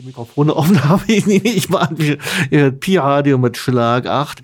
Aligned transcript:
die 0.00 0.06
Mikrofone 0.06 0.54
offen 0.56 0.84
habe. 0.84 1.02
Ich, 1.06 1.26
ich 1.26 1.70
war 1.70 1.88
Pi-Radio 1.88 3.38
mit 3.38 3.56
Schlag 3.56 4.06
8. 4.06 4.38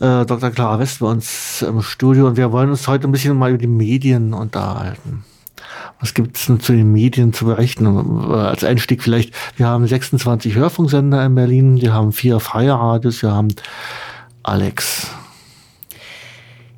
Äh, 0.00 0.26
Dr. 0.26 0.50
Clara 0.50 0.78
West 0.78 1.00
bei 1.00 1.06
uns 1.06 1.62
im 1.62 1.82
Studio 1.82 2.26
und 2.26 2.36
wir 2.36 2.52
wollen 2.52 2.70
uns 2.70 2.86
heute 2.88 3.08
ein 3.08 3.12
bisschen 3.12 3.36
mal 3.36 3.50
über 3.50 3.58
die 3.58 3.66
Medien 3.66 4.34
unterhalten. 4.34 5.24
Was 6.00 6.14
gibt 6.14 6.36
es 6.36 6.46
denn 6.46 6.60
zu 6.60 6.72
den 6.72 6.92
Medien 6.92 7.32
zu 7.32 7.46
berichten? 7.46 7.86
Äh, 7.86 8.34
als 8.34 8.64
Einstieg 8.64 9.02
vielleicht, 9.02 9.34
wir 9.56 9.66
haben 9.66 9.86
26 9.86 10.54
Hörfunksender 10.54 11.24
in 11.24 11.34
Berlin, 11.34 11.80
wir 11.80 11.94
haben 11.94 12.12
vier 12.12 12.40
freie 12.40 12.72
Radios, 12.72 13.22
wir 13.22 13.32
haben 13.32 13.54
Alex. 14.42 15.10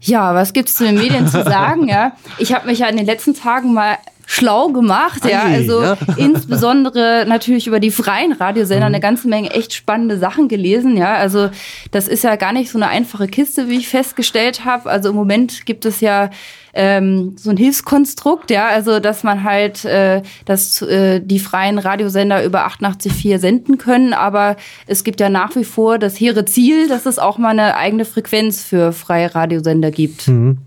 Ja, 0.00 0.34
was 0.34 0.52
gibt's 0.52 0.74
zu 0.74 0.84
den 0.84 0.96
Medien 0.96 1.26
zu 1.26 1.42
sagen? 1.44 1.88
Ja, 1.88 2.12
ich 2.38 2.52
habe 2.52 2.66
mich 2.66 2.80
ja 2.80 2.86
in 2.88 2.96
den 2.96 3.06
letzten 3.06 3.34
Tagen 3.34 3.72
mal 3.72 3.96
schlau 4.34 4.68
gemacht, 4.68 5.24
ja. 5.24 5.44
Also 5.44 5.82
ja. 5.82 5.96
insbesondere 6.16 7.24
natürlich 7.26 7.66
über 7.66 7.80
die 7.80 7.90
freien 7.90 8.32
Radiosender 8.32 8.88
mhm. 8.88 8.94
eine 8.94 9.00
ganze 9.00 9.28
Menge 9.28 9.50
echt 9.50 9.72
spannende 9.72 10.18
Sachen 10.18 10.48
gelesen, 10.48 10.96
ja. 10.96 11.14
Also 11.14 11.50
das 11.90 12.08
ist 12.08 12.24
ja 12.24 12.36
gar 12.36 12.52
nicht 12.52 12.70
so 12.70 12.78
eine 12.78 12.88
einfache 12.88 13.28
Kiste, 13.28 13.68
wie 13.68 13.78
ich 13.78 13.88
festgestellt 13.88 14.64
habe. 14.64 14.90
Also 14.90 15.10
im 15.10 15.16
Moment 15.16 15.66
gibt 15.66 15.84
es 15.84 16.00
ja 16.00 16.30
ähm, 16.74 17.36
so 17.36 17.50
ein 17.50 17.56
Hilfskonstrukt, 17.56 18.50
ja, 18.50 18.66
also 18.66 18.98
dass 18.98 19.22
man 19.22 19.44
halt, 19.44 19.84
äh, 19.84 20.22
dass 20.44 20.82
äh, 20.82 21.20
die 21.20 21.38
freien 21.38 21.78
Radiosender 21.78 22.44
über 22.44 22.66
88.4 22.66 23.38
senden 23.38 23.78
können, 23.78 24.12
aber 24.12 24.56
es 24.86 25.04
gibt 25.04 25.20
ja 25.20 25.28
nach 25.28 25.54
wie 25.54 25.64
vor 25.64 25.98
das 25.98 26.18
hehre 26.18 26.44
Ziel, 26.44 26.88
dass 26.88 27.06
es 27.06 27.20
auch 27.20 27.38
mal 27.38 27.50
eine 27.50 27.76
eigene 27.76 28.04
Frequenz 28.04 28.64
für 28.64 28.92
freie 28.92 29.32
Radiosender 29.34 29.92
gibt. 29.92 30.26
Mhm. 30.26 30.58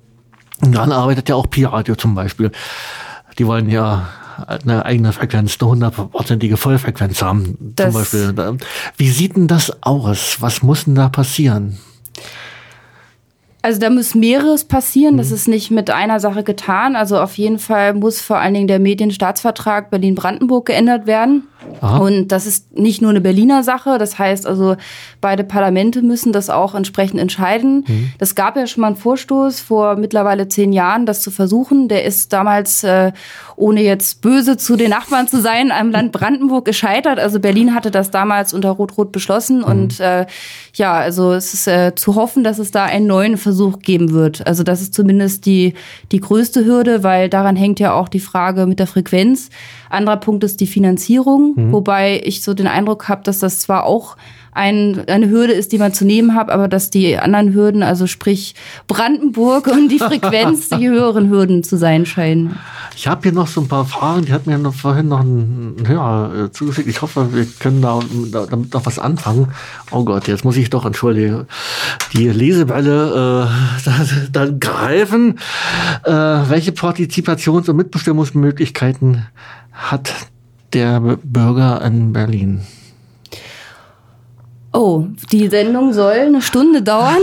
Und 0.61 0.75
dann 0.75 0.91
arbeitet 0.91 1.29
ja 1.29 1.35
auch 1.35 1.49
Pi-Radio 1.49 1.95
zum 1.95 2.15
Beispiel. 2.15 2.51
Die 3.37 3.47
wollen 3.47 3.69
ja 3.69 4.07
eine 4.45 4.85
eigene 4.85 5.13
Frequenz, 5.13 5.57
eine 5.59 5.69
hundertprozentige 5.69 6.57
Vollfrequenz 6.57 7.21
haben. 7.21 7.57
Das 7.75 7.91
zum 7.91 8.01
Beispiel. 8.33 8.57
Wie 8.97 9.09
sieht 9.09 9.35
denn 9.35 9.47
das 9.47 9.83
aus? 9.83 10.37
Was 10.39 10.61
muss 10.61 10.85
denn 10.85 10.95
da 10.95 11.09
passieren? 11.09 11.77
Also 13.61 13.79
da 13.81 13.89
muss 13.89 14.15
mehreres 14.15 14.63
passieren. 14.63 15.15
Mhm. 15.15 15.17
Das 15.17 15.31
ist 15.31 15.47
nicht 15.47 15.71
mit 15.71 15.89
einer 15.89 16.19
Sache 16.19 16.43
getan. 16.43 16.95
Also 16.95 17.19
auf 17.19 17.37
jeden 17.37 17.59
Fall 17.59 17.93
muss 17.93 18.21
vor 18.21 18.37
allen 18.37 18.53
Dingen 18.53 18.67
der 18.67 18.79
Medienstaatsvertrag 18.79 19.89
Berlin-Brandenburg 19.89 20.67
geändert 20.67 21.05
werden. 21.07 21.47
Aha. 21.81 21.97
Und 21.97 22.29
das 22.29 22.45
ist 22.45 22.77
nicht 22.77 23.01
nur 23.01 23.11
eine 23.11 23.21
Berliner 23.21 23.63
Sache. 23.63 23.97
Das 23.97 24.17
heißt 24.17 24.47
also, 24.47 24.75
beide 25.21 25.43
Parlamente 25.43 26.01
müssen 26.01 26.31
das 26.31 26.49
auch 26.49 26.75
entsprechend 26.75 27.19
entscheiden. 27.19 27.83
Mhm. 27.87 28.11
Das 28.17 28.35
gab 28.35 28.55
ja 28.55 28.67
schon 28.67 28.81
mal 28.81 28.87
einen 28.87 28.95
Vorstoß 28.95 29.59
vor 29.59 29.95
mittlerweile 29.95 30.47
zehn 30.47 30.73
Jahren, 30.73 31.05
das 31.05 31.21
zu 31.21 31.31
versuchen. 31.31 31.87
Der 31.87 32.05
ist 32.05 32.33
damals, 32.33 32.83
äh, 32.83 33.11
ohne 33.55 33.81
jetzt 33.81 34.21
böse 34.21 34.57
zu 34.57 34.75
den 34.75 34.89
Nachbarn 34.89 35.27
zu 35.27 35.41
sein, 35.41 35.71
am 35.71 35.91
Land 35.91 36.11
Brandenburg 36.11 36.65
gescheitert. 36.65 37.19
Also 37.19 37.39
Berlin 37.39 37.75
hatte 37.75 37.91
das 37.91 38.11
damals 38.11 38.53
unter 38.53 38.71
Rot-Rot 38.71 39.11
beschlossen. 39.11 39.59
Mhm. 39.59 39.63
Und 39.63 39.99
äh, 39.99 40.25
ja, 40.73 40.93
also 40.93 41.33
es 41.33 41.53
ist 41.53 41.67
äh, 41.67 41.93
zu 41.95 42.15
hoffen, 42.15 42.43
dass 42.43 42.59
es 42.59 42.71
da 42.71 42.85
einen 42.85 43.07
neuen 43.07 43.37
Versuch 43.37 43.79
geben 43.79 44.11
wird. 44.11 44.45
Also 44.47 44.63
das 44.63 44.81
ist 44.81 44.93
zumindest 44.93 45.45
die, 45.45 45.73
die 46.11 46.21
größte 46.21 46.65
Hürde, 46.65 47.03
weil 47.03 47.29
daran 47.29 47.55
hängt 47.55 47.79
ja 47.79 47.93
auch 47.93 48.09
die 48.09 48.19
Frage 48.19 48.65
mit 48.65 48.79
der 48.79 48.87
Frequenz. 48.87 49.49
Anderer 49.89 50.17
Punkt 50.17 50.43
ist 50.43 50.59
die 50.59 50.67
Finanzierung, 50.67 51.46
mhm. 51.55 51.71
wobei 51.71 52.21
ich 52.23 52.43
so 52.43 52.53
den 52.53 52.67
Eindruck 52.67 53.07
habe, 53.07 53.23
dass 53.23 53.39
das 53.39 53.59
zwar 53.59 53.85
auch 53.85 54.17
ein, 54.57 55.07
eine 55.07 55.29
Hürde 55.29 55.53
ist, 55.53 55.71
die 55.71 55.77
man 55.77 55.93
zu 55.93 56.03
nehmen 56.03 56.33
hat, 56.33 56.49
aber 56.49 56.67
dass 56.67 56.89
die 56.89 57.17
anderen 57.17 57.53
Hürden, 57.53 57.83
also 57.83 58.07
sprich 58.07 58.55
Brandenburg 58.87 59.67
und 59.67 59.89
die 59.89 59.99
Frequenz, 59.99 60.69
die 60.77 60.89
höheren 60.89 61.29
Hürden 61.29 61.63
zu 61.63 61.77
sein 61.77 62.05
scheinen. 62.05 62.57
Ich 62.95 63.07
habe 63.07 63.21
hier 63.21 63.31
noch 63.31 63.47
so 63.47 63.61
ein 63.61 63.67
paar 63.67 63.85
Fragen, 63.85 64.25
die 64.25 64.33
hat 64.33 64.47
mir 64.47 64.57
noch 64.57 64.73
vorhin 64.73 65.09
noch 65.09 65.19
ein 65.19 65.75
Hörer 65.85 66.45
äh, 66.45 66.51
zugeschickt. 66.51 66.87
Ich 66.87 67.03
hoffe, 67.03 67.29
wir 67.33 67.45
können 67.59 67.83
da, 67.83 67.99
damit 68.49 68.73
noch 68.73 68.85
was 68.87 68.97
anfangen. 68.97 69.49
Oh 69.91 70.03
Gott, 70.03 70.27
jetzt 70.27 70.43
muss 70.43 70.57
ich 70.57 70.71
doch, 70.71 70.85
entschuldige, 70.85 71.45
die 72.13 72.27
Lesebälle 72.27 73.47
äh, 73.85 74.29
dann 74.31 74.59
greifen. 74.59 75.37
Äh, 76.03 76.11
welche 76.11 76.71
Partizipations- 76.71 77.69
und 77.69 77.77
Mitbestimmungsmöglichkeiten 77.77 79.27
hat 79.71 80.11
der 80.73 80.99
Bürger 81.23 81.81
in 81.85 82.13
Berlin? 82.13 82.61
Oh, 84.73 85.05
die 85.31 85.47
Sendung 85.47 85.93
soll 85.93 86.13
eine 86.13 86.41
Stunde 86.41 86.81
dauern. 86.81 87.21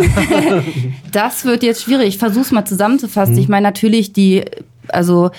das 1.13 1.45
wird 1.45 1.63
jetzt 1.63 1.83
schwierig. 1.83 2.09
Ich 2.09 2.19
versuche 2.19 2.45
es 2.45 2.53
mal 2.53 2.65
zusammenzufassen. 2.65 3.35
Mhm. 3.35 3.41
Ich 3.41 3.49
meine 3.49 3.65
natürlich 3.65 4.13
die, 4.13 4.45
also 4.89 5.31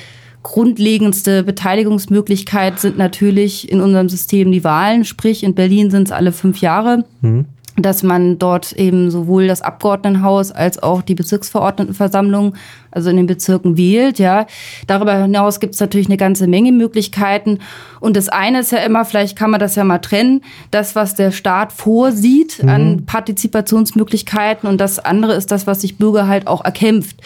grundlegendste 0.44 1.44
Beteiligungsmöglichkeit 1.44 2.80
sind 2.80 2.98
natürlich 2.98 3.70
in 3.70 3.82
unserem 3.82 4.08
System 4.08 4.52
die 4.52 4.64
Wahlen. 4.64 5.04
Sprich, 5.04 5.44
in 5.44 5.56
Berlin 5.56 5.90
sind 5.90 6.08
es 6.08 6.12
alle 6.12 6.32
fünf 6.32 6.62
Jahre. 6.62 7.04
Mhm 7.22 7.48
dass 7.78 8.04
man 8.04 8.40
dort 8.40 8.72
eben 8.74 9.12
sowohl 9.12 9.48
das 9.48 9.62
Abgeordnetenhaus 9.62 10.52
als 10.52 10.82
auch 10.82 11.02
die 11.02 11.16
Bezirksverordnetenversammlung, 11.16 12.56
also 12.92 13.10
in 13.10 13.18
den 13.18 13.28
Bezirken 13.28 13.78
wählt, 13.78 14.18
ja. 14.18 14.48
Darüber 14.88 15.16
hinaus 15.16 15.60
gibt 15.60 15.74
es 15.74 15.82
natürlich 15.82 16.08
eine 16.08 16.18
ganze 16.18 16.48
Menge 16.48 16.72
Möglichkeiten. 16.72 17.60
Und 18.00 18.16
das 18.16 18.30
eine 18.30 18.62
ist 18.62 18.72
ja 18.72 18.80
immer, 18.80 19.04
vielleicht 19.04 19.38
kann 19.38 19.52
man 19.52 19.60
das 19.60 19.76
ja 19.76 19.84
mal 19.84 20.00
trennen, 20.00 20.42
das, 20.72 20.96
was 20.96 21.16
der 21.16 21.32
Staat 21.32 21.74
vorsieht 21.74 22.64
mhm. 22.64 22.70
an 22.70 23.06
Partizipationsmöglichkeiten 23.06 24.70
und 24.70 24.80
das 24.80 25.00
andere 25.00 25.34
ist 25.34 25.52
das, 25.52 25.68
was 25.68 25.82
sich 25.82 25.98
Bürger 25.98 26.28
halt 26.28 26.48
auch 26.48 26.64
erkämpft. 26.64 27.18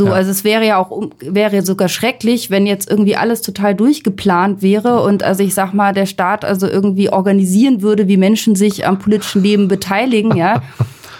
So, 0.00 0.06
ja. 0.06 0.12
also 0.12 0.30
es 0.30 0.44
wäre 0.44 0.66
ja 0.66 0.78
auch 0.78 1.08
wäre 1.18 1.60
sogar 1.60 1.90
schrecklich, 1.90 2.48
wenn 2.48 2.64
jetzt 2.64 2.90
irgendwie 2.90 3.16
alles 3.16 3.42
total 3.42 3.74
durchgeplant 3.74 4.62
wäre 4.62 5.02
und 5.02 5.22
also 5.22 5.42
ich 5.42 5.52
sag 5.52 5.74
mal, 5.74 5.92
der 5.92 6.06
Staat 6.06 6.42
also 6.42 6.66
irgendwie 6.66 7.10
organisieren 7.10 7.82
würde, 7.82 8.08
wie 8.08 8.16
Menschen 8.16 8.56
sich 8.56 8.86
am 8.86 8.98
politischen 8.98 9.42
Leben 9.42 9.68
beteiligen, 9.68 10.34
ja. 10.36 10.62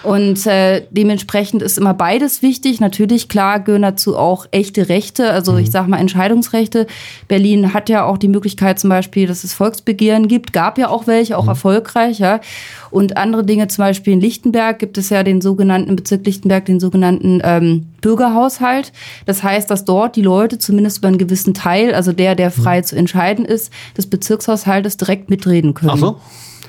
Und 0.02 0.46
äh, 0.46 0.86
dementsprechend 0.90 1.60
ist 1.62 1.76
immer 1.76 1.92
beides 1.92 2.40
wichtig. 2.42 2.80
Natürlich, 2.80 3.28
klar, 3.28 3.60
gehören 3.60 3.82
dazu 3.82 4.16
auch 4.16 4.46
echte 4.50 4.88
Rechte, 4.88 5.30
also 5.30 5.56
ich 5.58 5.66
mhm. 5.66 5.72
sag 5.72 5.88
mal 5.88 5.98
Entscheidungsrechte. 5.98 6.86
Berlin 7.28 7.74
hat 7.74 7.88
ja 7.88 8.04
auch 8.04 8.16
die 8.16 8.28
Möglichkeit 8.28 8.78
zum 8.78 8.88
Beispiel, 8.88 9.26
dass 9.26 9.44
es 9.44 9.52
Volksbegehren 9.52 10.26
gibt, 10.26 10.52
gab 10.52 10.78
ja 10.78 10.88
auch 10.88 11.06
welche, 11.06 11.36
auch 11.36 11.44
mhm. 11.44 11.50
erfolgreich, 11.50 12.18
ja. 12.18 12.40
Und 12.90 13.16
andere 13.16 13.44
Dinge, 13.44 13.68
zum 13.68 13.84
Beispiel 13.84 14.14
in 14.14 14.20
Lichtenberg 14.20 14.78
gibt 14.78 14.96
es 14.98 15.10
ja 15.10 15.22
den 15.22 15.40
sogenannten 15.40 15.94
Bezirk 15.96 16.24
Lichtenberg, 16.24 16.64
den 16.64 16.80
sogenannten 16.80 17.40
ähm, 17.44 17.86
Bürgerhaushalt. 18.00 18.92
Das 19.26 19.42
heißt, 19.42 19.70
dass 19.70 19.84
dort 19.84 20.16
die 20.16 20.22
Leute 20.22 20.58
zumindest 20.58 20.98
über 20.98 21.08
einen 21.08 21.18
gewissen 21.18 21.54
Teil, 21.54 21.94
also 21.94 22.12
der, 22.12 22.34
der 22.34 22.50
frei 22.50 22.78
mhm. 22.78 22.84
zu 22.84 22.96
entscheiden 22.96 23.44
ist, 23.44 23.70
des 23.96 24.08
Bezirkshaushaltes 24.08 24.96
direkt 24.96 25.28
mitreden 25.30 25.74
können. 25.74 25.92
Ach 25.92 25.98
so. 25.98 26.20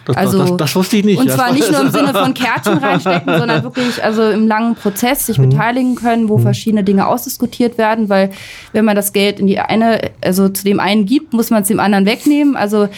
Das, 0.06 0.18
also, 0.18 0.40
das, 0.40 0.58
das, 0.58 0.76
wusste 0.76 0.98
ich 0.98 1.06
nicht. 1.06 1.20
Und 1.20 1.30
zwar 1.30 1.54
nicht 1.54 1.72
nur 1.72 1.82
im 1.82 1.92
Sinne 1.92 2.14
von 2.14 2.34
Kärtchen 2.36 2.78
reinstecken, 2.80 3.38
sondern 3.38 3.64
wirklich 3.64 4.04
also 4.04 4.30
im 4.30 4.48
langen 4.48 4.76
Prozess 4.76 5.28
sich 5.28 5.38
mhm. 5.38 5.50
beteiligen 5.50 5.96
können, 5.96 6.28
wo 6.28 6.38
mhm. 6.38 6.44
verschiedene 6.44 6.84
Dinge 6.84 7.08
ausdiskutiert 7.08 7.78
werden, 7.78 8.10
weil 8.10 8.32
wenn 8.74 8.86
man 8.86 8.96
das 8.96 9.14
Geld 9.14 9.40
in 9.40 9.48
die 9.48 9.60
eine, 9.60 10.12
also 10.24 10.50
zu 10.50 10.64
dem 10.64 10.80
einen 10.80 11.06
gibt, 11.06 11.34
muss 11.34 11.52
man 11.52 11.62
es 11.62 11.68
dem 11.68 11.80
anderen 11.80 12.06
wegnehmen. 12.06 12.56
Also 12.56 12.90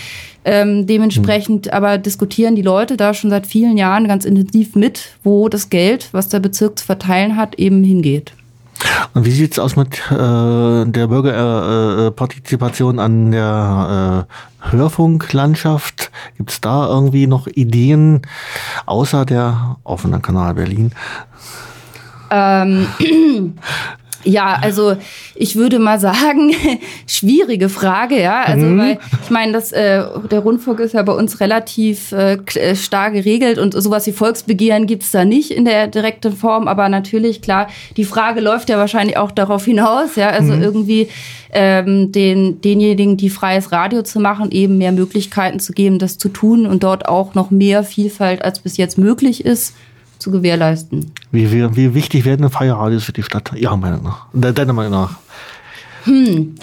ähm, 0.46 0.88
dementsprechend 0.88 1.68
mhm. 1.68 1.72
aber 1.72 1.98
diskutieren 1.98 2.56
die 2.56 2.62
Leute 2.62 2.98
da 2.98 3.14
schon 3.14 3.30
seit 3.30 3.48
vielen 3.48 3.78
Jahren 3.78 4.08
ganz 4.08 4.26
intensiv 4.26 4.76
mit, 4.76 5.10
wo 5.24 5.50
das 5.50 5.70
Geld, 5.70 6.10
was 6.12 6.30
der 6.30 6.40
Bezirk 6.40 6.80
zu 6.80 6.86
verteilen 6.86 7.38
hat, 7.38 7.56
eben 7.56 7.84
hingeht. 7.84 8.34
Und 9.14 9.26
wie 9.26 9.32
sieht's 9.32 9.60
aus 9.60 9.76
mit 9.76 10.00
äh, 10.12 10.86
der 10.86 11.08
Bürgerpartizipation 11.08 12.98
äh, 12.98 13.02
an 13.02 13.32
der 13.32 14.28
äh, 14.28 14.72
Hörfunklandschaft? 14.72 15.93
Gibt's 16.38 16.62
da 16.62 16.88
irgendwie 16.88 17.28
noch 17.28 17.48
Ideen 17.48 18.22
außer 18.86 19.26
der 19.26 19.78
offenen 19.84 20.22
Kanal 20.22 20.54
Berlin? 20.54 20.92
Ähm, 22.30 22.88
Ja, 24.24 24.58
also 24.62 24.96
ich 25.36 25.56
würde 25.56 25.80
mal 25.80 26.00
sagen, 26.00 26.54
schwierige 27.08 27.70
Frage, 27.70 28.22
ja. 28.22 28.44
Also 28.44 28.66
mhm. 28.66 28.80
weil 28.80 29.00
ich 29.24 29.30
meine, 29.30 29.52
das 29.52 29.72
äh, 29.72 30.04
der 30.32 30.40
Rundfunk 30.40 30.80
ist 30.80 30.94
ja 30.94 31.04
bei 31.04 31.14
uns 31.14 31.40
relativ 31.40 32.12
äh, 32.12 32.38
äh 32.56 32.76
stark 32.76 33.14
geregelt 33.14 33.58
und 33.58 33.74
sowas 33.74 34.08
wie 34.08 34.12
Volksbegehren 34.12 34.88
gibt's 34.88 35.12
da 35.12 35.26
nicht 35.26 35.52
in 35.52 35.66
der 35.66 35.88
direkten 35.88 36.36
Form, 36.36 36.68
aber 36.68 36.90
natürlich 36.90 37.42
klar, 37.42 37.68
die 37.98 38.06
Frage 38.06 38.42
läuft 38.42 38.70
ja 38.70 38.78
wahrscheinlich 38.78 39.18
auch 39.18 39.32
darauf 39.32 39.66
hinaus, 39.66 40.16
ja. 40.16 40.30
Also 40.30 40.54
mhm. 40.54 40.62
irgendwie 40.62 41.10
ähm, 41.52 42.12
den 42.12 42.62
denjenigen, 42.62 43.18
die 43.18 43.30
freies 43.30 43.72
Radio 43.72 44.02
zu 44.04 44.20
machen, 44.20 44.52
eben 44.52 44.78
mehr 44.78 44.92
Möglichkeiten 44.92 45.60
zu 45.60 45.74
geben, 45.74 46.00
das 46.00 46.18
zu 46.18 46.30
tun 46.30 46.66
und 46.66 46.84
dort 46.84 47.08
auch 47.08 47.36
noch 47.36 47.52
mehr 47.52 47.84
Vielfalt 47.84 48.44
als 48.44 48.60
bis 48.60 48.78
jetzt 48.78 48.98
möglich 48.98 49.46
ist 49.46 49.74
zu 50.24 50.32
gewährleisten. 50.32 51.12
Wie, 51.32 51.52
wie, 51.52 51.76
wie 51.76 51.94
wichtig 51.94 52.24
werden 52.26 52.50
freie 52.50 52.74
Radios 52.74 53.04
für 53.04 53.14
die 53.14 53.24
Stadt, 53.24 53.52
Ihrer 53.56 53.78
Meinung 53.78 54.04
nach? 54.04 54.28
Deiner 54.34 54.74
Meinung 54.74 54.92
nach? 54.94 55.16
Hm. 56.06 56.56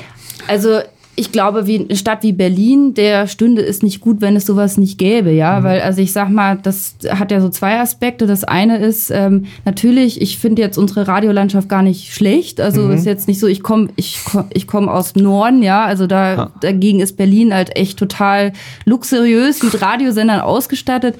Also 0.48 0.80
ich 1.16 1.32
glaube, 1.32 1.66
wie 1.66 1.80
eine 1.80 1.96
Stadt 1.96 2.22
wie 2.22 2.32
Berlin, 2.32 2.94
der 2.94 3.26
stünde 3.26 3.60
es 3.62 3.82
nicht 3.82 4.00
gut, 4.00 4.22
wenn 4.22 4.36
es 4.36 4.46
sowas 4.46 4.78
nicht 4.78 4.96
gäbe, 4.96 5.30
ja, 5.30 5.60
mhm. 5.60 5.64
weil 5.64 5.80
also 5.82 6.00
ich 6.00 6.12
sag 6.12 6.30
mal, 6.30 6.58
das 6.62 6.94
hat 7.10 7.30
ja 7.30 7.42
so 7.42 7.50
zwei 7.50 7.78
Aspekte. 7.78 8.26
Das 8.26 8.44
eine 8.44 8.78
ist 8.78 9.10
ähm, 9.10 9.44
natürlich, 9.66 10.22
ich 10.22 10.38
finde 10.38 10.62
jetzt 10.62 10.78
unsere 10.78 11.06
Radiolandschaft 11.06 11.68
gar 11.68 11.82
nicht 11.82 12.14
schlecht. 12.14 12.58
Also 12.58 12.82
mhm. 12.82 12.92
ist 12.92 13.04
jetzt 13.04 13.28
nicht 13.28 13.38
so, 13.38 13.46
ich 13.46 13.62
komme 13.62 13.90
ich 13.96 14.20
komm, 14.24 14.46
ich 14.54 14.66
komm 14.66 14.88
aus 14.88 15.14
Norden, 15.14 15.62
ja, 15.62 15.84
also 15.84 16.06
da 16.06 16.34
ja. 16.34 16.50
dagegen 16.62 17.00
ist 17.00 17.18
Berlin 17.18 17.52
halt 17.52 17.76
echt 17.76 17.98
total 17.98 18.54
luxuriös 18.86 19.62
mit 19.62 19.82
Radiosendern 19.82 20.40
ausgestattet. 20.40 21.16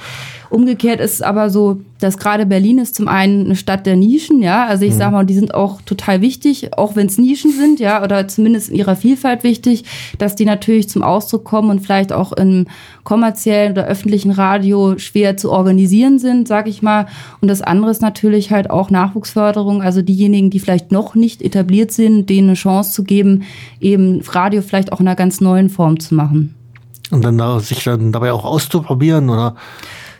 Umgekehrt 0.50 0.98
ist 0.98 1.14
es 1.14 1.22
aber 1.22 1.48
so, 1.48 1.80
dass 2.00 2.18
gerade 2.18 2.44
Berlin 2.44 2.78
ist 2.78 2.96
zum 2.96 3.06
einen 3.06 3.44
eine 3.46 3.54
Stadt 3.54 3.86
der 3.86 3.94
Nischen, 3.94 4.42
ja. 4.42 4.66
Also 4.66 4.84
ich 4.84 4.94
mhm. 4.94 4.98
sag 4.98 5.12
mal, 5.12 5.24
die 5.24 5.34
sind 5.34 5.54
auch 5.54 5.80
total 5.82 6.22
wichtig, 6.22 6.76
auch 6.76 6.96
wenn 6.96 7.06
es 7.06 7.18
Nischen 7.18 7.52
sind, 7.52 7.78
ja, 7.78 8.02
oder 8.02 8.26
zumindest 8.26 8.70
in 8.70 8.74
ihrer 8.74 8.96
Vielfalt 8.96 9.44
wichtig, 9.44 9.84
dass 10.18 10.34
die 10.34 10.44
natürlich 10.44 10.88
zum 10.88 11.04
Ausdruck 11.04 11.44
kommen 11.44 11.70
und 11.70 11.80
vielleicht 11.80 12.12
auch 12.12 12.32
im 12.32 12.66
kommerziellen 13.04 13.72
oder 13.72 13.86
öffentlichen 13.86 14.32
Radio 14.32 14.98
schwer 14.98 15.36
zu 15.36 15.52
organisieren 15.52 16.18
sind, 16.18 16.48
sag 16.48 16.66
ich 16.66 16.82
mal. 16.82 17.06
Und 17.40 17.46
das 17.46 17.62
andere 17.62 17.92
ist 17.92 18.02
natürlich 18.02 18.50
halt 18.50 18.70
auch 18.70 18.90
Nachwuchsförderung, 18.90 19.82
also 19.82 20.02
diejenigen, 20.02 20.50
die 20.50 20.58
vielleicht 20.58 20.90
noch 20.90 21.14
nicht 21.14 21.42
etabliert 21.42 21.92
sind, 21.92 22.28
denen 22.28 22.48
eine 22.48 22.54
Chance 22.54 22.90
zu 22.90 23.04
geben, 23.04 23.44
eben 23.80 24.20
Radio 24.32 24.62
vielleicht 24.62 24.92
auch 24.92 24.98
in 24.98 25.06
einer 25.06 25.16
ganz 25.16 25.40
neuen 25.40 25.70
Form 25.70 26.00
zu 26.00 26.16
machen. 26.16 26.56
Und 27.12 27.24
dann 27.24 27.38
da, 27.38 27.60
sich 27.60 27.84
dann 27.84 28.12
dabei 28.12 28.32
auch 28.32 28.44
auszuprobieren, 28.44 29.30
oder? 29.30 29.54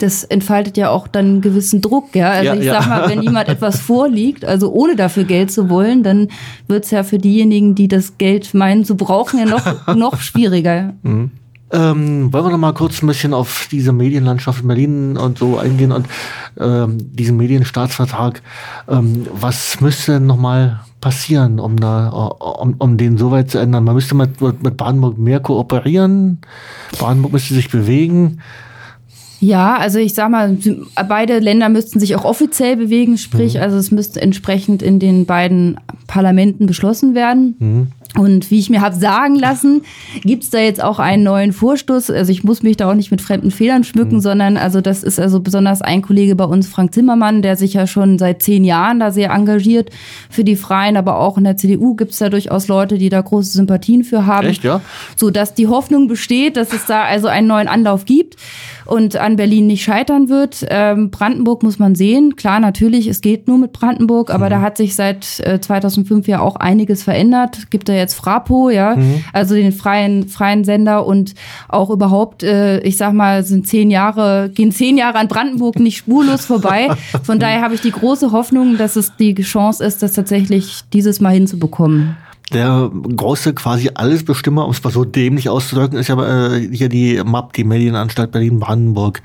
das 0.02 0.24
entfaltet 0.24 0.78
ja 0.78 0.90
auch 0.90 1.08
dann 1.08 1.26
einen 1.26 1.42
gewissen 1.42 1.82
Druck, 1.82 2.16
ja. 2.16 2.32
Also 2.32 2.46
ja, 2.48 2.56
ich 2.56 2.66
ja. 2.66 2.82
sag 2.82 2.90
mal, 2.90 3.10
wenn 3.10 3.22
jemand 3.22 3.48
etwas 3.50 3.80
vorliegt, 3.80 4.46
also 4.46 4.72
ohne 4.72 4.96
dafür 4.96 5.24
Geld 5.24 5.52
zu 5.52 5.70
wollen, 5.70 6.04
dann 6.04 6.30
wird's 6.68 6.92
ja 6.92 7.04
für 7.04 7.18
diejenigen, 7.18 7.76
die 7.76 7.88
das 7.88 8.18
Geld 8.18 8.54
meinen 8.54 8.86
zu 8.86 8.96
brauchen, 8.96 9.40
ja 9.40 9.46
noch, 9.46 9.88
noch 9.96 10.20
schwieriger. 10.20 10.94
Mhm. 11.04 11.32
Ähm, 11.74 12.34
wollen 12.34 12.46
wir 12.46 12.52
noch 12.52 12.58
mal 12.58 12.74
kurz 12.74 13.02
ein 13.02 13.08
bisschen 13.08 13.34
auf 13.34 13.70
diese 13.72 13.94
Medienlandschaft 13.94 14.62
in 14.62 14.68
Berlin 14.68 15.18
und 15.18 15.38
so 15.38 15.58
eingehen 15.58 15.94
und 15.94 16.06
ähm, 16.60 16.98
diesen 17.00 17.38
Medienstaatsvertrag. 17.38 18.42
Ähm, 18.90 19.26
was 19.32 19.80
müsste 19.80 20.20
noch 20.20 20.36
mal 20.36 20.82
passieren, 21.00 21.60
um 21.62 21.80
da, 21.80 22.10
um, 22.10 22.76
um 22.78 22.98
den 22.98 23.18
so 23.18 23.32
weit 23.32 23.50
zu 23.50 23.58
ändern? 23.58 23.86
Man 23.86 23.96
müsste 23.96 24.16
mit, 24.16 24.42
mit 24.42 24.76
Brandenburg 24.76 25.18
mehr 25.18 25.40
kooperieren. 25.40 26.40
Brandenburg 26.98 27.32
müsste 27.32 27.54
sich 27.54 27.70
bewegen. 27.70 28.42
Ja, 29.42 29.78
also 29.78 29.98
ich 29.98 30.14
sag 30.14 30.30
mal, 30.30 30.56
beide 31.10 31.40
Länder 31.40 31.68
müssten 31.68 32.00
sich 32.00 32.16
auch 32.16 32.26
offiziell 32.26 32.78
bewegen, 32.78 33.18
sprich, 33.18 33.56
mhm. 33.56 33.62
also 33.62 33.76
es 33.76 33.90
müsste 33.90 34.22
entsprechend 34.22 34.84
in 34.84 35.00
den 35.00 35.26
beiden 35.26 35.80
Parlamenten 36.06 36.68
beschlossen 36.68 37.16
werden. 37.16 37.56
Mhm. 37.58 37.88
Und 38.18 38.52
wie 38.52 38.60
ich 38.60 38.70
mir 38.70 38.82
habe 38.82 38.96
sagen 38.96 39.36
lassen, 39.36 39.84
gibt's 40.24 40.50
da 40.50 40.60
jetzt 40.60 40.84
auch 40.84 41.00
einen 41.00 41.24
neuen 41.24 41.54
Vorstoß. 41.54 42.10
Also 42.12 42.32
ich 42.32 42.44
muss 42.44 42.62
mich 42.62 42.76
da 42.76 42.90
auch 42.90 42.94
nicht 42.94 43.10
mit 43.10 43.22
fremden 43.22 43.52
Federn 43.52 43.86
schmücken, 43.86 44.16
mhm. 44.16 44.22
sondern 44.22 44.58
also 44.58 44.82
das 44.82 45.04
ist 45.04 45.20
also 45.20 45.40
besonders 45.40 45.82
ein 45.82 46.02
Kollege 46.02 46.36
bei 46.36 46.44
uns, 46.44 46.68
Frank 46.68 46.94
Zimmermann, 46.94 47.42
der 47.42 47.56
sich 47.56 47.74
ja 47.74 47.88
schon 47.88 48.20
seit 48.20 48.42
zehn 48.42 48.66
Jahren 48.66 49.00
da 49.00 49.12
sehr 49.12 49.32
engagiert 49.32 49.92
für 50.30 50.44
die 50.44 50.58
Freien, 50.58 50.98
aber 50.98 51.20
auch 51.20 51.38
in 51.38 51.46
der 51.46 51.56
CDU 51.56 51.96
gibt's 51.96 52.18
da 52.18 52.30
durchaus 52.30 52.68
Leute, 52.68 52.98
die 52.98 53.10
da 53.10 53.22
große 53.22 53.52
Sympathien 53.52 54.04
für 54.04 54.26
haben. 54.26 54.48
Echt, 54.48 54.64
ja? 54.64 54.82
So 55.16 55.30
dass 55.30 55.54
die 55.54 55.68
Hoffnung 55.68 56.08
besteht, 56.08 56.58
dass 56.58 56.74
es 56.74 56.86
da 56.86 57.04
also 57.04 57.28
einen 57.28 57.48
neuen 57.48 57.70
Anlauf 57.70 58.04
gibt 58.04 58.36
und 58.86 59.16
an 59.16 59.38
Berlin 59.38 59.68
nicht 59.68 59.84
scheitern 59.84 60.28
wird. 60.28 60.66
Ähm, 60.70 61.12
Brandenburg 61.12 61.64
muss 61.64 61.80
man 61.80 61.96
sehen. 61.96 62.36
Klar, 62.36 62.60
natürlich, 62.60 63.08
es 63.08 63.22
geht 63.22 63.48
nur 63.48 63.58
mit 63.58 63.72
Brandenburg, 63.72 64.30
aber 64.32 64.48
mhm. 64.48 64.50
da 64.50 64.62
hat 64.62 64.76
sich 64.76 64.96
seit 64.96 65.40
äh, 65.40 65.62
2005 65.62 66.28
ja 66.28 66.42
auch 66.42 66.58
einiges 66.58 67.04
verändert. 67.04 67.70
Gibt 67.70 67.88
da 67.88 67.94
jetzt 68.02 68.16
Frapo, 68.16 68.70
ja, 68.70 68.96
mhm. 68.96 69.24
also 69.34 69.56
den 69.56 69.72
freien, 69.72 70.28
freien 70.28 70.64
Sender 70.64 71.06
und 71.06 71.34
auch 71.68 71.90
überhaupt, 71.90 72.44
äh, 72.44 72.80
ich 72.80 72.98
sag 72.98 73.14
mal, 73.14 73.44
sind 73.44 73.68
zehn 73.68 73.90
Jahre, 73.90 74.50
gehen 74.54 74.72
zehn 74.72 74.98
Jahre 74.98 75.18
an 75.20 75.28
Brandenburg 75.28 75.80
nicht 75.80 75.98
spurlos 75.98 76.46
vorbei. 76.46 76.90
Von 77.24 77.40
daher 77.40 77.62
habe 77.62 77.76
ich 77.76 77.82
die 77.82 77.92
große 77.92 78.32
Hoffnung, 78.32 78.78
dass 78.78 78.96
es 78.96 79.16
die 79.16 79.36
Chance 79.36 79.84
ist, 79.84 80.04
das 80.04 80.14
tatsächlich 80.14 80.82
dieses 80.94 81.22
Mal 81.22 81.34
hinzubekommen 81.34 82.18
der 82.54 82.92
große 83.16 83.54
quasi 83.54 83.92
Allesbestimmer, 83.94 84.66
um 84.66 84.72
es 84.72 84.84
mal 84.84 84.92
so 84.92 85.06
dämlich 85.06 85.50
auszudrücken, 85.50 85.98
ist 85.98 86.10
ja 86.10 86.54
äh, 86.54 86.68
hier 86.72 86.90
die 86.90 87.22
MAP, 87.24 87.54
die 87.54 87.64
Medienanstalt 87.64 88.32
Berlin-Brandenburg. 88.32 89.22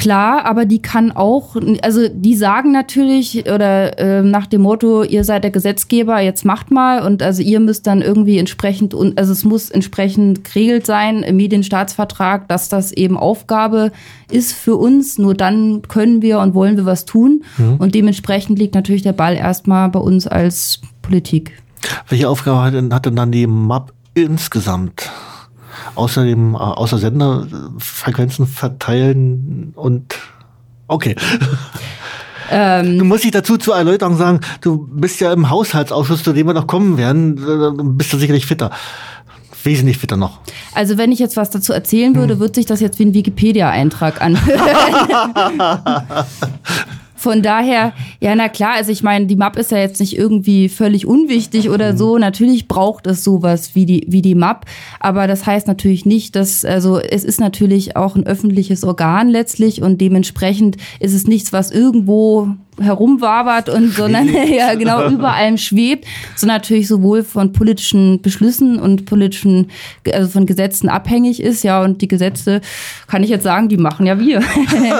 Klar, 0.00 0.46
aber 0.46 0.64
die 0.64 0.80
kann 0.80 1.12
auch, 1.12 1.56
also 1.82 2.08
die 2.10 2.34
sagen 2.34 2.72
natürlich 2.72 3.44
oder 3.44 3.98
äh, 3.98 4.22
nach 4.22 4.46
dem 4.46 4.62
Motto, 4.62 5.02
ihr 5.02 5.24
seid 5.24 5.44
der 5.44 5.50
Gesetzgeber, 5.50 6.20
jetzt 6.20 6.46
macht 6.46 6.70
mal 6.70 7.02
und 7.06 7.22
also 7.22 7.42
ihr 7.42 7.60
müsst 7.60 7.86
dann 7.86 8.00
irgendwie 8.00 8.38
entsprechend 8.38 8.94
und 8.94 9.18
also 9.18 9.32
es 9.32 9.44
muss 9.44 9.68
entsprechend 9.68 10.44
geregelt 10.44 10.86
sein 10.86 11.22
im 11.22 11.36
Medienstaatsvertrag, 11.36 12.48
dass 12.48 12.70
das 12.70 12.92
eben 12.92 13.18
Aufgabe 13.18 13.92
ist 14.30 14.54
für 14.54 14.76
uns. 14.76 15.18
Nur 15.18 15.34
dann 15.34 15.82
können 15.82 16.22
wir 16.22 16.38
und 16.38 16.54
wollen 16.54 16.78
wir 16.78 16.86
was 16.86 17.04
tun 17.04 17.44
mhm. 17.58 17.76
und 17.76 17.94
dementsprechend 17.94 18.58
liegt 18.58 18.74
natürlich 18.74 19.02
der 19.02 19.12
Ball 19.12 19.36
erstmal 19.36 19.90
bei 19.90 20.00
uns 20.00 20.26
als 20.26 20.80
Politik. 21.02 21.62
Welche 22.08 22.26
Aufgabe 22.26 22.62
hat 22.62 22.72
denn, 22.72 22.94
hat 22.94 23.04
denn 23.04 23.16
dann 23.16 23.32
die 23.32 23.46
MAP 23.46 23.92
insgesamt? 24.14 25.10
Außerdem, 25.94 26.54
äh, 26.54 26.58
außer 26.58 26.98
Senderfrequenzen 26.98 28.46
verteilen 28.46 29.72
und 29.74 30.16
okay. 30.88 31.16
Ähm, 32.50 32.98
du 32.98 33.04
musst 33.04 33.24
dich 33.24 33.30
dazu 33.30 33.56
zur 33.56 33.76
Erläuterung 33.76 34.16
sagen, 34.16 34.40
du 34.60 34.88
bist 34.90 35.20
ja 35.20 35.32
im 35.32 35.50
Haushaltsausschuss, 35.50 36.22
zu 36.22 36.32
dem 36.32 36.46
wir 36.46 36.54
noch 36.54 36.66
kommen 36.66 36.96
werden, 36.96 37.38
äh, 37.38 37.82
bist 37.94 38.12
du 38.12 38.18
sicherlich 38.18 38.46
fitter 38.46 38.70
wesentlich 39.62 39.98
fitter 39.98 40.16
noch. 40.16 40.40
Also 40.74 40.96
wenn 40.96 41.12
ich 41.12 41.18
jetzt 41.18 41.36
was 41.36 41.50
dazu 41.50 41.74
erzählen 41.74 42.14
würde, 42.14 42.32
hm. 42.32 42.40
wird 42.40 42.54
sich 42.54 42.64
das 42.64 42.80
jetzt 42.80 42.98
wie 42.98 43.04
ein 43.04 43.12
Wikipedia-Eintrag 43.12 44.22
anhören. 44.22 44.60
Von 47.20 47.42
daher, 47.42 47.92
ja, 48.20 48.34
na 48.34 48.48
klar, 48.48 48.76
also 48.76 48.90
ich 48.90 49.02
meine, 49.02 49.26
die 49.26 49.36
Map 49.36 49.58
ist 49.58 49.72
ja 49.72 49.76
jetzt 49.76 50.00
nicht 50.00 50.16
irgendwie 50.16 50.70
völlig 50.70 51.06
unwichtig 51.06 51.68
oder 51.68 51.94
so. 51.94 52.14
Mhm. 52.14 52.20
Natürlich 52.22 52.66
braucht 52.66 53.06
es 53.06 53.22
sowas 53.24 53.74
wie 53.74 53.84
die, 53.84 54.06
wie 54.08 54.22
die 54.22 54.34
Map. 54.34 54.64
Aber 55.00 55.26
das 55.26 55.44
heißt 55.44 55.66
natürlich 55.66 56.06
nicht, 56.06 56.34
dass, 56.34 56.64
also 56.64 56.98
es 56.98 57.24
ist 57.24 57.38
natürlich 57.38 57.94
auch 57.94 58.16
ein 58.16 58.26
öffentliches 58.26 58.84
Organ 58.84 59.28
letztlich 59.28 59.82
und 59.82 60.00
dementsprechend 60.00 60.78
ist 60.98 61.12
es 61.12 61.26
nichts, 61.26 61.52
was 61.52 61.70
irgendwo 61.70 62.54
herumwabert 62.80 63.68
und 63.68 63.92
sondern 63.92 64.28
ja 64.52 64.74
genau 64.74 65.08
über 65.08 65.32
allem 65.32 65.58
schwebt, 65.58 66.06
so 66.36 66.46
natürlich 66.46 66.88
sowohl 66.88 67.22
von 67.22 67.52
politischen 67.52 68.20
Beschlüssen 68.22 68.78
und 68.78 69.06
politischen, 69.06 69.70
also 70.12 70.28
von 70.28 70.46
Gesetzen 70.46 70.88
abhängig 70.88 71.42
ist, 71.42 71.62
ja, 71.62 71.82
und 71.82 72.02
die 72.02 72.08
Gesetze, 72.08 72.60
kann 73.06 73.22
ich 73.22 73.30
jetzt 73.30 73.44
sagen, 73.44 73.68
die 73.68 73.76
machen 73.76 74.06
ja 74.06 74.18
wir. 74.18 74.42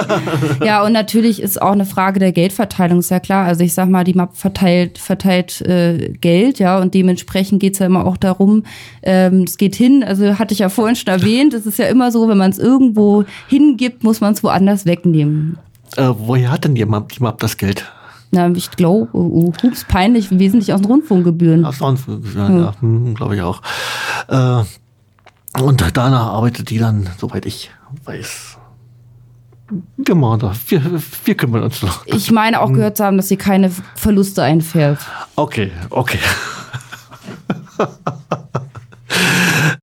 ja, 0.65 0.83
und 0.83 0.93
natürlich 0.93 1.41
ist 1.41 1.61
auch 1.61 1.71
eine 1.71 1.85
Frage 1.85 2.19
der 2.19 2.31
Geldverteilung, 2.31 2.99
ist 2.99 3.11
ja 3.11 3.19
klar. 3.19 3.45
Also 3.45 3.63
ich 3.63 3.73
sag 3.73 3.89
mal, 3.89 4.03
die 4.03 4.13
MAP 4.13 4.35
verteilt, 4.35 4.97
verteilt 4.97 5.61
äh, 5.61 6.13
Geld, 6.21 6.59
ja, 6.59 6.79
und 6.79 6.93
dementsprechend 6.93 7.59
geht's 7.59 7.79
ja 7.79 7.85
immer 7.85 8.05
auch 8.05 8.17
darum, 8.17 8.63
ähm, 9.03 9.43
es 9.43 9.57
geht 9.57 9.75
hin, 9.75 10.03
also 10.03 10.39
hatte 10.39 10.53
ich 10.53 10.59
ja 10.59 10.69
vorhin 10.69 10.95
schon 10.95 11.13
erwähnt, 11.13 11.53
es 11.53 11.65
ist 11.65 11.79
ja 11.79 11.85
immer 11.87 12.11
so, 12.11 12.27
wenn 12.27 12.37
man 12.37 12.51
es 12.51 12.59
irgendwo 12.59 13.25
hingibt, 13.47 14.03
muss 14.03 14.21
man 14.21 14.33
es 14.33 14.43
woanders 14.43 14.85
wegnehmen. 14.85 15.57
Äh, 15.97 16.09
woher 16.17 16.51
hat 16.51 16.63
denn 16.63 16.75
die 16.75 16.85
MAP, 16.85 17.13
die 17.13 17.23
MAP 17.23 17.39
das 17.39 17.57
Geld? 17.57 17.91
Na, 18.31 18.49
ich 18.49 18.71
glaube, 18.71 19.09
oh, 19.11 19.19
oh, 19.19 19.53
hups, 19.61 19.83
peinlich, 19.83 20.31
wesentlich 20.31 20.73
aus 20.73 20.81
den 20.81 20.89
Rundfunkgebühren. 20.89 21.65
Aus 21.65 21.79
den 21.79 21.87
Rundfunkgebühren, 21.87 22.57
ja, 22.57 22.63
ja 22.65 22.73
hm, 22.79 23.13
glaube 23.13 23.35
ich 23.35 23.41
auch. 23.41 23.61
Äh, 24.29 24.63
und 25.61 25.83
danach 25.93 26.27
arbeitet 26.27 26.69
die 26.69 26.77
dann, 26.77 27.09
soweit 27.17 27.45
ich 27.45 27.71
weiß. 28.05 28.57
Wir 29.97 30.15
machen 30.15 30.39
da, 30.39 30.53
wir, 30.67 30.81
wir 31.25 31.35
kümmern 31.35 31.63
uns 31.63 31.81
noch. 31.81 32.05
Ich 32.05 32.31
meine 32.31 32.61
auch 32.61 32.71
gehört 32.71 32.97
zu 32.97 33.03
haben, 33.03 33.17
dass 33.17 33.27
sie 33.27 33.37
keine 33.37 33.69
Verluste 33.95 34.43
einfährt. 34.43 34.99
Okay, 35.35 35.71
okay. 35.89 36.19